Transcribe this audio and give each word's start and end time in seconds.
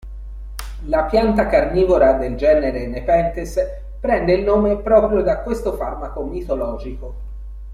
La 0.87 1.03
pianta 1.03 1.45
carnivora 1.45 2.13
del 2.13 2.33
genere 2.35 2.87
Nepenthes 2.87 3.59
prende 3.99 4.33
il 4.33 4.41
nome 4.43 4.77
proprio 4.79 5.21
da 5.21 5.43
questo 5.43 5.73
farmaco 5.73 6.23
mitologico. 6.23 7.13